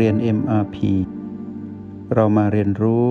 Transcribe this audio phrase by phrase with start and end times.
[0.00, 0.76] เรียน MRP
[2.14, 3.08] เรามาเรียนรู้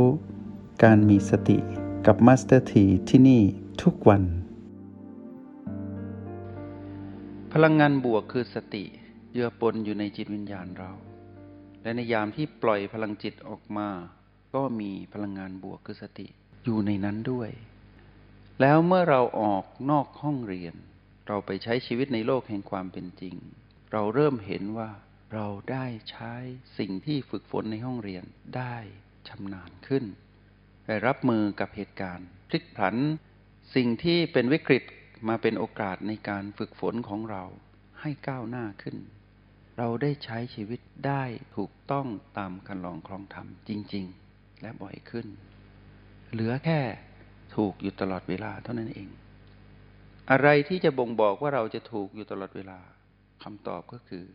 [0.83, 1.57] การมีสติ
[2.05, 3.41] กับ Master T ที่ที่นี่
[3.81, 4.23] ทุกวัน
[7.53, 8.83] พลังงานบวกคือสติ
[9.31, 10.91] เยื่อปนอยู่ในจิตวิญญาณเรา
[11.81, 13.89] และในยามที่ปล่อยพลังจิตออกมา
[14.55, 16.27] ก็มีพลังงานบวกคือสติ
[16.65, 17.49] อยู่ในนั้นด้วย
[18.61, 20.73] แล้วเมื่อเราออกนอกห้องเรียน
[21.27, 23.35] เราไปใช้ชีวิตในโลกแห่งความเป็นจริง
[23.91, 24.89] เราเริ่มเห็นว่า
[25.33, 26.33] เราได้ใช้
[26.77, 28.23] สิ่งที่ฝึกฝนในห้องเรียน
[28.57, 28.75] ได้
[29.27, 30.03] ชำนาญขึ้น
[30.87, 32.95] ได้รับมือกับเหตุการณ์พลิกผัน
[33.75, 34.83] สิ่งที่เป็นวิกฤต
[35.27, 37.43] มาเป็นโอกาสในการฝึกฝนของเรา
[38.01, 38.97] ให้ก้าวหน้าขึ้น
[39.77, 41.23] เราได้ใช้ชีวิตได้
[41.55, 42.07] ถูกต้อง
[42.37, 45.27] ตามคันลองครองธรรมจริง ๆ และบ่อยขึ้น
[46.31, 46.79] เหลือแค่
[47.55, 49.09] ถูกอยู่ตลอดเวลาเท่านั้นเอง
[50.31, 52.79] อะไรที่จะบ่งบอกว่าเราจะถูกอยู่ตลอดเวลา
[53.43, 54.25] คำตอบก็คือ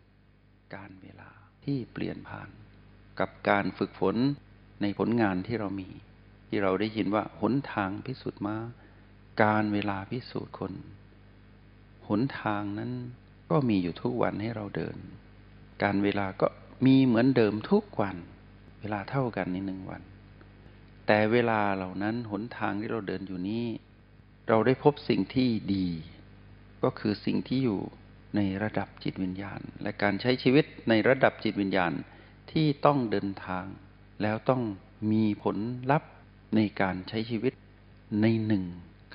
[0.75, 1.31] การเวลา
[1.65, 2.49] ที่เปลี่ยนผ่าน
[3.21, 4.17] กับการฝึกฝน
[4.83, 5.89] ในผลงานที่เรามี
[6.49, 8.57] ที่เราได้ยินว่าหนทางพิสูจน์มา
[9.43, 10.73] การเวลาพิสูจน์คน
[12.09, 12.93] หนทางนั้น
[13.51, 14.97] ก็มีอยู่ทุกวันให้เราเดิน
[15.83, 16.47] การเวลาก็
[16.87, 18.17] มีเหมือนเดิมทุกวัน
[18.81, 20.03] เวลาเท่ากันในหนึ่งวัน
[21.07, 23.67] แต่เวลาเหล่านั้นหนทางที่เราเดินอยู่นี้
[24.49, 25.89] เราได้พบสิ่งที่ดี
[26.83, 27.81] ก็คือสิ่งที่อยู่
[28.37, 31.93] ในระดับจิตวิญญาณ และการใช้ชีวิตในระดับจิตวิญญาณ
[32.53, 33.65] ที่ต้องเดินทาง
[34.23, 34.63] แล้วต้อง
[35.13, 35.57] มีผล
[35.91, 36.11] ลัพธ์
[36.57, 37.53] ในการใช้ชีวิต
[38.23, 38.65] ในหนึ่ง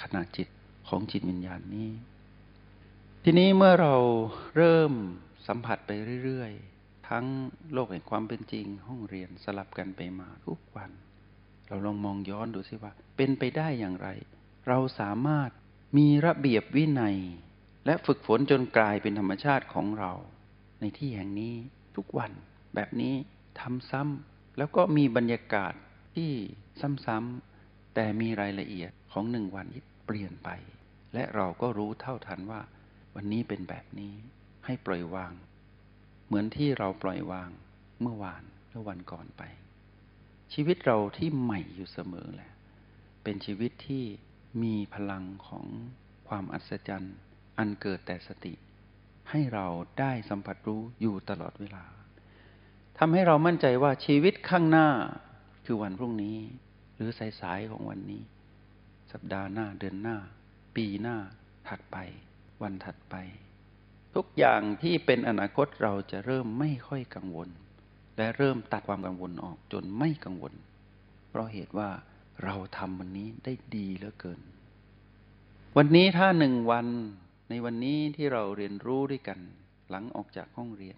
[0.01, 0.47] ขณะจิต
[0.89, 1.89] ของจิตวิญญาณนี้
[3.23, 3.95] ทีนี้เมื่อเรา
[4.55, 4.91] เริ่ม
[5.47, 5.91] สัมผัสไป
[6.23, 7.25] เรื่อยๆ ทั้ง
[7.73, 10.91] โลกแห่งความเป็นจริง ห้องเรียนสลับกันไปมาทุกวัน
[11.67, 14.07] เราลองมองย้อนดูสิว่า เป็นไปได้อย่างไร
[14.67, 15.49] เราสามารถ
[15.97, 17.17] มีระเบียบวินัย
[17.85, 20.11] และฝึกฝนจนกลายเป็นธรรมชาติของเรา
[20.79, 21.53] ในที่แห่งนี้
[21.95, 22.31] ทุกวัน
[22.75, 23.13] แบบนี้
[23.59, 25.73] ทำซ้ำแล้วก็มีบรรยากาศ
[26.15, 26.31] ที่
[27.05, 30.49] ซ้ำๆแต่มีรายละเอียดของหนึ่งวันที่เปลี่ยนไป
[31.13, 32.61] และเราก็รู้เท่าทันว่า
[33.15, 34.13] วันนี้เป็นแบบนี้
[34.65, 35.33] ให้ปล่อยวาง
[36.25, 37.49] เหมือนที่เราปล่อยวาง
[38.01, 39.43] เมื่อวานเมื่อวันก่อนไป
[40.53, 42.51] ชีวิตเราที่ใหม่อยู่เสมอแหละ
[43.23, 44.03] เป็นชีวิตที่
[44.63, 45.65] มีพลังของ
[46.27, 47.17] ความอัศจรรย์
[47.57, 48.53] อันเกิดแต่สติ
[49.29, 49.67] ให้เรา
[49.99, 51.85] ได้สัมผัสรู้อยู่ตลอดเวลา
[52.97, 54.87] ทำให้เรามั่นใจว่าชีวิตข้างหน้า
[55.65, 56.37] คือวันพรุ่งนี้
[56.95, 57.09] หรือ
[57.41, 58.21] สายๆของวันนี้
[59.11, 60.17] สัปดาห์หน้าเดือนหน้า
[60.75, 61.17] ปีหน้า
[61.67, 61.97] ถัดไป
[62.61, 63.15] วันถัดไป
[64.15, 67.49] ทุกอย่างที่เป็นอนาคตเราจะเริ่มไม่ค่อยกังวล
[68.17, 70.53] และเริ่มตัดความกังวลออกจนไม่กังวล
[71.29, 71.89] เพราะเหตุว่า
[72.43, 74.39] เราทำวันนี้ได้ดีเหลือเกิน
[75.77, 76.87] วันนี้ถ้าหนึ่งวัน
[77.49, 79.39] ในวันนี้ที่เราเรียนรู้ด้วยกัน
[79.89, 80.97] หลังออกจากห้องเรียน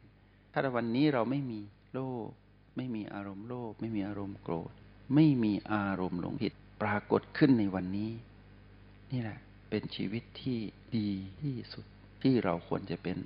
[0.51, 1.59] ถ้าวันนี้เราไม่มี
[1.93, 2.29] โลภ
[2.77, 4.71] ไม่มีอารมณ์โลภไม่มีอารมณ์โกรธ
[5.15, 8.11] ไม่มีอารมณ์หลงผิดปรากฏขึ้นในวันนี้
[9.11, 9.39] นี่แหละ
[9.69, 10.59] เป็นชีวิตที่
[10.97, 11.09] ดี
[11.41, 11.85] ที่สุด
[12.23, 13.17] ที่เราควรจะเป็น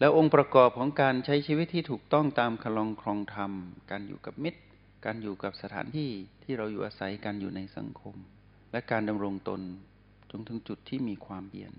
[0.00, 3.52] แล้วองค์ประกอบของการใช้ชีวิตที่ถูกต้องตามคลองครองธรรม
[3.90, 4.60] การอยู่กับมิตร
[5.04, 6.10] การอยู่กับสถานที่
[6.42, 8.16] ที่เราอยู่อาศัยการอยู่ในสังคม
[8.72, 9.60] และการดำรงตน
[10.30, 11.72] จนถึงจุดที่มีความเปลี่ยน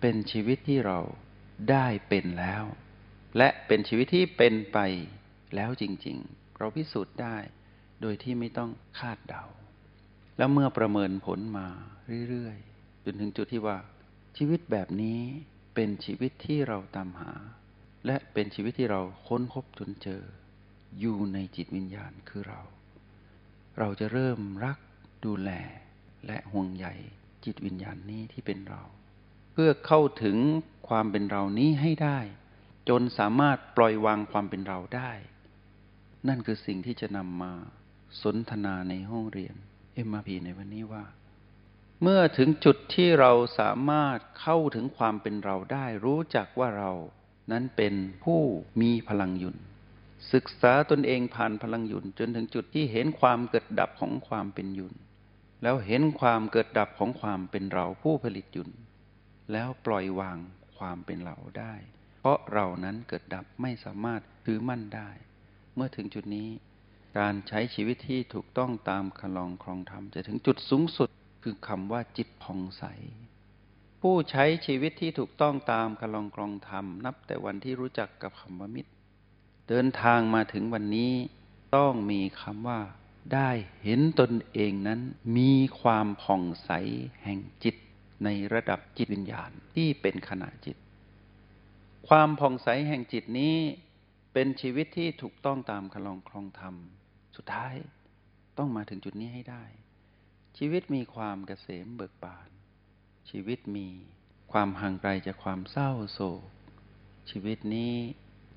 [0.00, 0.98] เป็นชีวิตที่เรา
[1.70, 2.64] ได้เป็นแล้ว
[3.36, 4.78] และเป็นชีวิตที่เป็นไป
[5.56, 7.36] แล้วจริง ๆ เราพิสูจน์ได้
[8.00, 9.44] โดยที่ไม่ต้องคาดเดา
[10.36, 11.68] แล้วเมื่อประเมินผลมา
[12.28, 13.78] เรื่อยๆจนถึงจุดที่ว่า
[14.36, 15.20] ชีวิตแบบนี้
[15.74, 17.32] เป็นชีวิตที่เราตามหา
[18.06, 20.22] และเป็นชีวิตที่เราค้นพบจนเจอ
[21.00, 22.60] อยู่ในจิตวิญญาณคือเรา
[23.78, 24.78] เราจะเริ่มรัก
[25.24, 25.50] ดูแล
[26.26, 26.86] และห่วงใย
[27.44, 28.82] จิตวิญญาณนี้ที่เป็นเรา
[29.56, 30.36] พื่อเข้าถึง
[30.88, 32.18] ความเป็นเรานี้ให้ได้
[32.88, 35.12] จนสามารถปล่อยวางความเป็นเราได้
[36.28, 37.52] นั่นคือสิ่งที่จะนำมา
[38.22, 39.54] สนทนาในห้องเรียน
[39.94, 41.04] เอ็มพีในวันนี้ว่า
[42.02, 46.92] เมื่อถึงจุดที่เราสามารถเข้าถึงความเป็นเราได้ รู้จักว่าเรา
[47.52, 47.94] นั้นเป็น
[48.24, 48.40] ผู้
[48.80, 49.56] มีพลังยุน
[50.32, 54.94] ศึกษาตนเองผ่านพลังยุนจนถึงจุดที่เห็นความเกิดดับของความเป็นยุน
[55.62, 58.70] แล้วเห็นความเกิดดับของความเป็นเราผู้ผลิตยุน
[59.52, 60.38] แล้วปล่อยวาง
[60.76, 61.74] ความเป็นเราได้
[62.20, 65.10] เพราะเรานั้นเกิดดับไม่สามารถถือมั่นได้
[65.74, 66.48] เมื่อถึงจุดนี้
[67.18, 71.08] การใช้ชีวิตที่ถูกต้องตามคลองครองธรรมจะถึงจุดสูงสุด
[71.42, 72.84] คือคำว่าจิตผ่องใส
[74.00, 78.90] ผู้ใช้ชีวิตที่ถูกต้องตามคลองครองธรรมนับแต่วันที่รู้จักกับคำว่ามิตร
[79.68, 81.12] เดินทางมาถึงวันนี้
[81.76, 82.80] ต้องมีคำว่า
[83.34, 83.50] ได้
[83.84, 85.00] เห็นตนเองนั้น
[85.36, 86.70] มีความผ่องใส
[87.24, 87.76] แห่งจิต
[88.24, 90.76] ในระดับจิตวิญญาณที่เป็นขณะจิต
[92.08, 93.56] ความผ่องใสแห่งจิตนี้
[94.32, 96.74] เป็นชีวิตที่ถูกต้องตามคลองครองธรรม
[97.36, 97.74] สุดท้าย
[98.58, 99.64] ต้องมาถึงจุดนี้ให้ได้
[100.58, 102.48] ชีวิตมีความเกษมเบิกบาน
[103.30, 103.88] ชีวิตมี
[104.52, 106.42] ความห่างไกลจากความเศร้าโศก
[107.30, 107.94] ชีวิตนี้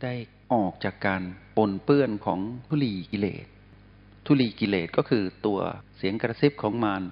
[0.01, 0.13] ได้
[0.53, 1.23] ออกจากการ
[1.57, 2.39] ปนเปื้อนของ
[2.69, 3.45] ทุลีกิเลส
[4.25, 5.59] ทุลีกิเลสก็คือตัว
[5.97, 7.03] เสียงกระซิบของมาร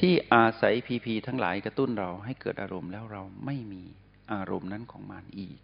[0.00, 3.82] ที่อาศัยพีพีทั้งหลายกระตุ้นเราให้เกิดอารมณ์แล้วเราไม่มี
[4.32, 5.58] อารมณ์นั้นของมารอีก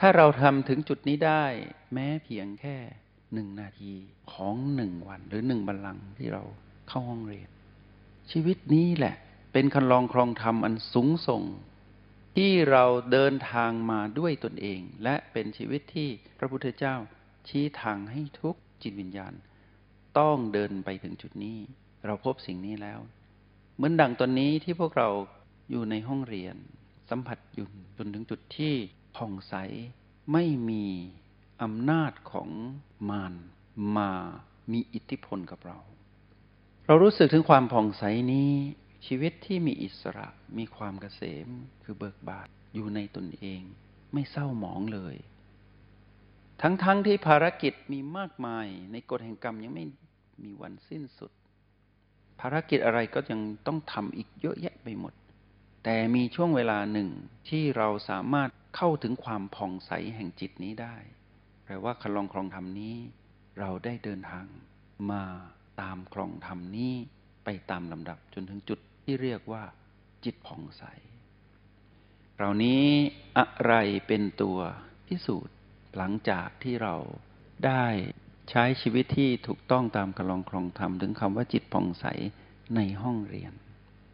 [0.00, 1.44] ถ้าเราทำถึงจุดนี้ได้
[1.92, 2.76] แม้เพียงแค่
[3.34, 3.92] หนึ่งนาที
[4.32, 6.42] ของหนึ่งวันหรือหนึ่งบัลลังก์ที่เรา
[6.88, 7.48] เข้าห้องเรียน
[8.30, 9.14] ชีวิตนี้แหละ
[9.52, 11.42] เป็นคันลองครองธรรมอันสูงส่ง
[12.36, 16.08] ที่เราเดินทางมาด้วยตนเอง และเป็นชีวิตที่
[16.38, 16.96] พระพุทธเจ้า
[17.48, 19.34] ชี้ทางให้ทุกจิตวิญญาณ
[20.18, 21.58] ต้องเดินไปถึงจุดนี้
[22.06, 23.00] เราพบสิ่งนี้แล้ว
[23.78, 25.08] เหมือนดังตอนนี้ที่พวกเรา
[25.70, 26.56] อยู่ในห้องเรียน
[27.10, 28.74] สัมผัสอยุ่จนถึงจุดที่
[29.16, 29.54] ผ่องใส
[30.32, 30.84] ไม่มี
[31.62, 32.48] อำนาจของ
[33.10, 33.34] มาร
[33.96, 34.10] มา
[34.72, 35.78] มีอิทธิพลกับเรา
[36.86, 38.02] เรารู้สึกถึงความผ่องใส
[38.32, 38.50] นี้
[39.06, 40.28] ชีวิตที่มีอิสระ
[40.58, 41.48] มีความเกษม
[41.82, 43.62] คือเบิกบานอยู่ในตนเอง
[44.12, 45.16] ไม่เศร้าหมองเลย
[46.62, 49.84] ทั้งๆทที่ภารกิจมีมากมายในกฎแห่งกรรมยังไม่
[50.44, 51.30] มีวันสิ้นสุด
[52.40, 55.12] ภารกิจอะไรก็ยังต้องทำอีกเยอะแยะไปหมด
[55.84, 57.08] แต่มีช่วงเวลาหนึ่ง
[57.48, 60.96] ที่เราสามารถเข้าถึงความผ่องใสแห่งจิตนี้ได้
[61.64, 62.96] แปลว่าคลองครองธรรมนี้
[63.60, 64.46] เราได้เดินทาง
[65.10, 65.24] มา
[65.80, 66.94] ตามครองธรรมนี้
[67.44, 69.64] ไปตามลำดับจนถึงจุดที่เรียกว่า
[70.24, 70.84] จิตผ่องใส
[72.38, 72.84] เรานี้
[73.38, 73.74] อะไร
[74.06, 74.58] เป็นตัว
[75.06, 75.56] พิสูจน์
[75.96, 76.94] หลังจากที่เรา
[77.66, 77.86] ได้
[78.50, 82.04] ใช้ชีวิตที่ถูกต้องตามคลองครองธรรมถึงคำว่าจิตผ่องใส
[82.76, 83.52] ในห้องเรียน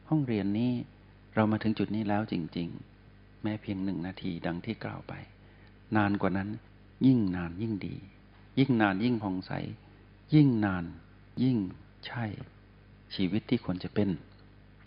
[0.09, 0.73] ห้องเรียนนี้
[1.35, 2.69] เรามาถึงจุดนี้แล้วจริง
[3.07, 5.13] ๆ แม้เพียงหนึ่งนาทีดังที่กล่าวไป
[5.97, 6.49] นานกว่านั้น
[7.07, 7.97] ยิ่งนานยิ่งดี
[8.59, 9.53] ยิ่งนานยิ่งผ่องใส
[10.35, 10.85] ยิ่งนาน
[11.43, 11.59] ยิ่ง
[12.07, 12.25] ใช่
[13.15, 14.09] ชีวิตที่ควรจะเป็น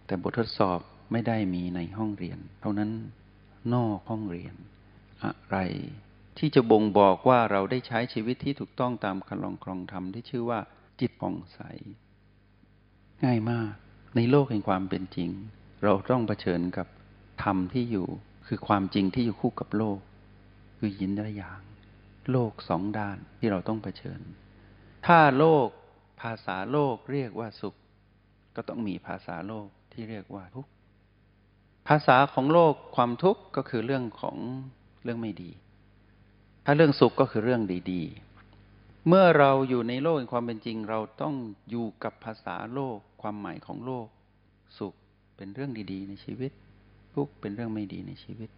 [0.06, 0.80] แต่บททดสอบ
[1.12, 2.92] ไม่ได้มีในห้องเรียน เท่านั้น
[3.74, 4.56] นอกห้องเรียน
[5.24, 5.58] อะไร
[6.38, 10.60] ที่จะบ่งบอกว่าเราได้ใช้ชีวิตที่ถูกต้องตามคันลองครองธรรมที่ชื่อว่า
[11.00, 11.60] จิตผ่องใส
[13.24, 13.72] ง่ายมาก
[14.16, 15.30] ในโลกแห่งความเป็นจริง
[15.84, 16.88] เราต้องเผชิญกับ
[17.44, 18.08] ธรรมที่อยู่
[18.48, 20.00] คือความจริงที่อยู่คู่กับโลก
[20.78, 21.62] คือยินได้อย่าง
[22.32, 24.20] โลกสองด้านที่เราต้องเผชิญ
[25.08, 25.68] ถ้าโลก
[26.22, 27.76] ภาษาโลกเรียกว่าสุข
[28.56, 30.72] ก็ต้องมีภาษาโลกที่เรียกว่าทุกข์
[31.88, 34.38] ภาษาของโลกความทุกข์ก็คือเรื่องของ
[35.04, 35.52] เรื่องไม่ดี
[36.70, 37.62] ถ้าเรื่องสุขก็คือเรื่อง
[37.92, 41.36] ดีๆ เมื่อเราอยู่ในโลกแห่งความเป็นจริง เราต้อง
[41.70, 44.08] อยู่กับภาษาโลก ความหมายของโลก
[44.80, 44.94] สุข
[45.38, 46.52] เป็นเรื่องดีๆ ในชีวิต
[47.14, 48.50] ทุกเป็นเรื่องไม่ดีในชีวิต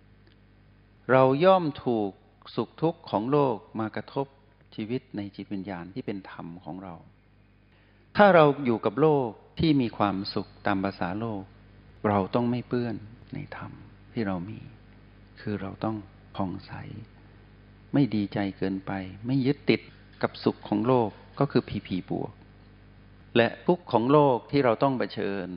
[1.11, 2.11] เราย่อมถูก
[2.56, 4.27] สุขทุกข์ของโลกมากระทบ
[4.75, 6.95] ชีวิตในจิตวิญญาณที่เป็นธรรมของเรา
[8.17, 9.27] ถ้าเราอยู่กับโลก
[9.59, 11.41] ที่มีความสุขตามภาษาโลก
[12.07, 12.95] เราต้องไม่เปื้อน
[13.33, 13.71] ในธรรม
[14.13, 14.59] ที่เรามี
[15.41, 15.95] คือเราต้อง
[16.35, 16.73] ผ่องใส
[17.94, 18.91] ไม่ดีใจเกินไป
[19.25, 19.81] ไม่ยึดติด
[20.21, 21.09] กับสุขของโลก
[21.39, 22.33] ก็คือผีผีบวก
[23.38, 25.47] และทุกข์ของโลกที่เราต้องเผชิญ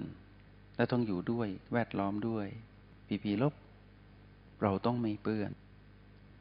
[0.76, 2.46] และต้องอยู่ด้วยแวดล้อมด้วย
[3.06, 3.54] ผีผีลบ
[4.62, 5.50] เราต้องไม่เปื้อน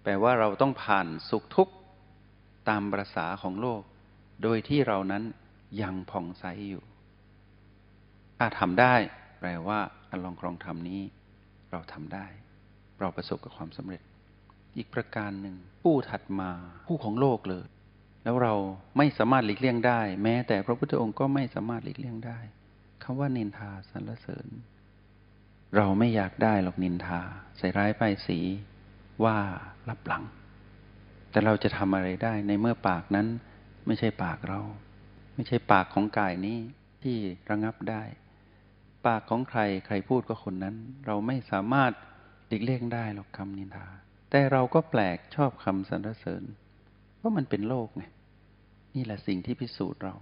[0.03, 1.73] แปลว่าเราต้องผ่านสุขทุกข์
[2.69, 3.81] ตามประษาของโลก
[4.43, 5.23] โดยที่เรานั้น
[5.81, 6.83] ยังผ่องใสอยู่
[8.37, 8.95] ถ้าทำได้
[9.39, 11.01] แปลว่าการลองครองธรรมนี้
[11.71, 12.25] เราทำได้
[12.99, 14.01] เราประสบกับความสำเร็จ
[14.77, 16.51] อีกประการหนึ่ง ผู้ถัดมา
[16.87, 17.65] ผู้ของโลกเลย
[18.23, 18.53] แล้วเรา
[18.97, 22.39] ไม่สามารถหลีกเลี่ยงได้ แม้แต่พระพุทธองค์ก็ไม่สามารถหลีกเลี่ยงได้
[23.03, 24.47] คำว่านินทาสรรเสริญ
[25.75, 27.21] เราไม่อยากได้หรอกนินทา
[27.57, 28.39] ใส่ร้ายป้ายสี
[29.23, 29.37] ว่า
[29.89, 30.23] รับหลัง
[31.31, 33.27] แต่เราจะทำอะไรได้ในเมื่อปากนั้น
[33.85, 34.61] ไม่ใช่ปากเรา
[35.35, 36.57] ไม่ใช่ปากของกายนี้
[37.03, 37.17] ที่
[37.49, 38.03] ระงับได้
[39.07, 40.75] ปากของใครใครพูดก็คนนั้น
[41.05, 41.91] เราไม่สามารถ
[42.47, 43.87] หลีกเลี่ยงได้หรอกคำนินทา
[44.31, 46.43] แต่เราก็แปลกชอบคำสรรเสริญ
[47.17, 48.03] เพราะมันเป็นโลกไง
[48.95, 50.15] นี่แหละสิ่งที่พิสูจน์เรา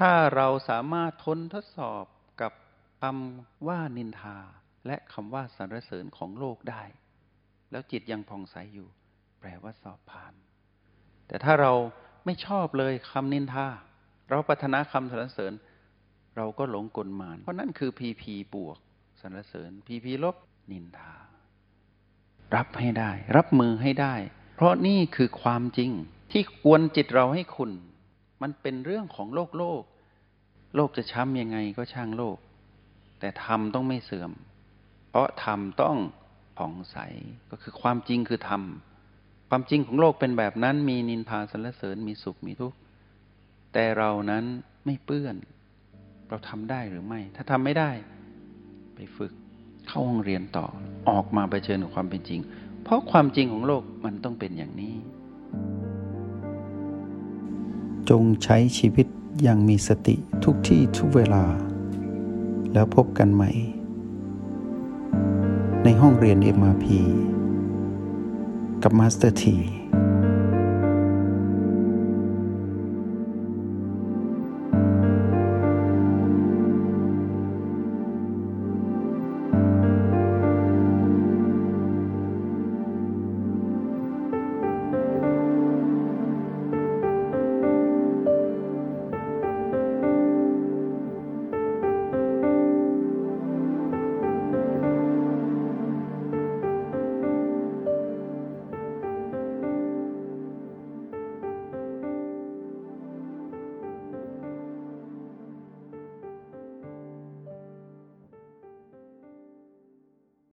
[0.00, 2.04] ถ้าเราสามารถทนทดสอบ
[2.40, 2.52] กับ
[3.00, 4.38] คำว่านินทา
[4.86, 6.82] และคำว่าสรรเสริญของโลกได้
[7.70, 8.88] แล้วจิตยังผ่องใสอยู่
[9.40, 10.34] แปลว่าสอบผ่าน
[11.28, 11.72] แต่ถ้าเรา
[12.24, 13.66] ไม่ชอบเลยคำนินทา
[14.30, 15.52] เราปรารถนาคำสรรเสริญ
[16.36, 18.78] เราก็หลงกลมาน เพราะนั่นคือพีพีบวก
[19.20, 20.36] สรรเสริญพีพีลบ
[20.72, 21.14] นินทา
[22.56, 24.14] รับให้ได้ รับมือให้ได้
[24.54, 25.90] เพราะนี่คือความจริง
[26.32, 27.70] ที่กวนจิตเราให้คุณ
[28.42, 29.82] มันเป็นเรื่องของโลกโลก
[30.76, 32.36] โลกจะช้ำยังไงก็ช่างโลก
[33.20, 34.32] แต่ธรรมต้องไม่เสื่อม
[35.10, 35.96] เพราะธรรมต้อง
[36.58, 36.96] ผ่องใส
[37.50, 38.62] ก็คือความจริงคือธรรม
[39.48, 42.76] ความจริงของโลกเป็นแบบนั้น มีนินทาสรรเสริญมีสุขมีทุกข์
[43.72, 44.44] แต่เรานั้น
[44.84, 45.36] ไม่เปื้อน
[46.28, 47.90] เราทำได้หรือไม่ ถ้าทำไม่ได้
[48.94, 49.32] ไปฝึก
[49.96, 50.66] เข้าห้องเรียนต่อ
[51.10, 52.40] ออกมาเผชิญกับความเป็นจริง
[52.84, 54.94] เพราะความจริงของโลกมันต้องเป็นอย่างนี้
[58.10, 59.06] จงใช้ชีวิต
[59.42, 61.44] อย่างมีสติทุกที่ทุกเวลา
[62.72, 63.50] แล้วพบกันใหม่
[65.84, 66.86] ในห้องเรียน MRP
[68.82, 69.56] กับมาสเตอร์ที